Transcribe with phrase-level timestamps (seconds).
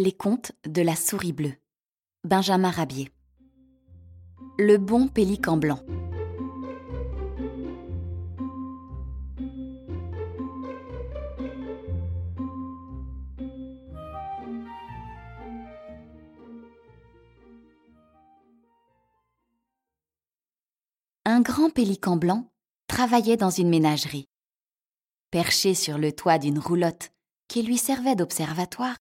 [0.00, 1.56] Les contes de la souris bleue.
[2.22, 3.10] Benjamin Rabier.
[4.56, 5.80] Le bon pélican blanc.
[21.24, 22.52] Un grand pélican blanc
[22.86, 24.28] travaillait dans une ménagerie.
[25.32, 27.10] Perché sur le toit d'une roulotte
[27.48, 28.94] qui lui servait d'observatoire,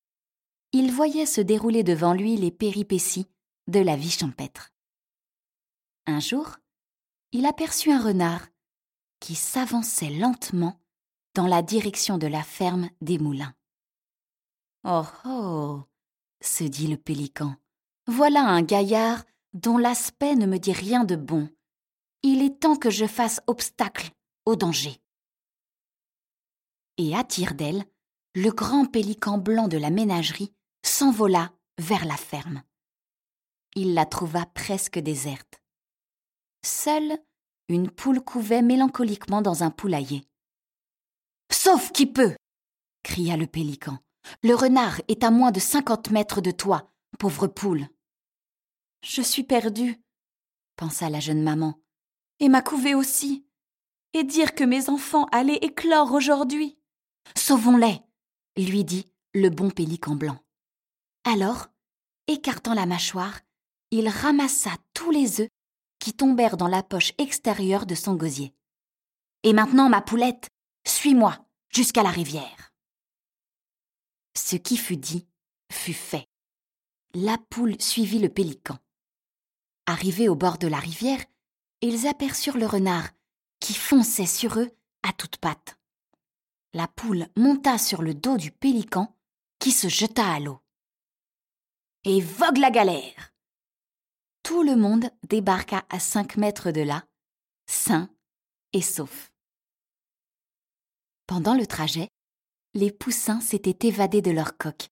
[0.73, 3.27] il voyait se dérouler devant lui les péripéties
[3.67, 4.71] de la vie champêtre.
[6.05, 6.57] Un jour,
[7.31, 8.47] il aperçut un renard
[9.19, 10.79] qui s'avançait lentement
[11.33, 13.53] dans la direction de la ferme des moulins.
[14.83, 15.83] Oh oh
[16.41, 17.55] se dit le pélican,
[18.05, 21.49] voilà un gaillard dont l'aspect ne me dit rien de bon.
[22.23, 24.11] Il est temps que je fasse obstacle
[24.45, 25.01] au danger.
[26.97, 27.85] Et à tire d'aile,
[28.35, 32.63] le grand pélican blanc de la ménagerie s'envola vers la ferme.
[33.75, 35.61] Il la trouva presque déserte.
[36.65, 37.17] Seule,
[37.69, 40.23] une poule couvait mélancoliquement dans un poulailler.
[41.51, 42.35] Sauf qui peut
[43.07, 43.99] cria le pélican.
[44.43, 47.87] Le renard est à moins de cinquante mètres de toi, pauvre poule.
[49.01, 50.01] Je suis perdue,
[50.75, 51.79] pensa la jeune maman,
[52.41, 53.45] et ma couvée aussi.
[54.13, 56.77] Et dire que mes enfants allaient éclore aujourd'hui.
[57.37, 58.01] Sauvons-les,
[58.65, 60.39] lui dit le bon pélican blanc.
[61.23, 61.67] Alors,
[62.27, 63.39] écartant la mâchoire,
[63.91, 65.49] il ramassa tous les œufs
[65.99, 68.53] qui tombèrent dans la poche extérieure de son gosier.
[69.43, 70.49] Et maintenant, ma poulette,
[70.85, 71.37] suis-moi
[71.69, 72.73] jusqu'à la rivière.
[74.35, 75.27] Ce qui fut dit
[75.71, 76.27] fut fait.
[77.13, 78.77] La poule suivit le pélican.
[79.85, 81.23] Arrivés au bord de la rivière,
[81.81, 83.09] ils aperçurent le renard
[83.59, 84.69] qui fonçait sur eux
[85.03, 85.76] à toutes pattes.
[86.77, 89.17] La poule monta sur le dos du pélican
[89.57, 90.59] qui se jeta à l'eau
[92.03, 93.33] et vogue la galère.
[94.43, 97.03] Tout le monde débarqua à cinq mètres de là,
[97.65, 98.11] sain
[98.73, 99.31] et sauf.
[101.25, 102.09] Pendant le trajet,
[102.75, 104.89] les poussins s'étaient évadés de leur coque,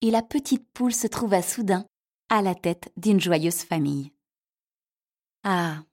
[0.00, 1.84] et la petite poule se trouva soudain
[2.30, 4.14] à la tête d'une joyeuse famille.
[5.44, 5.84] Ah,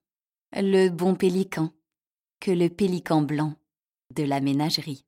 [0.54, 1.74] le bon pélican,
[2.40, 3.56] que le pélican blanc
[4.16, 5.04] de la ménagerie.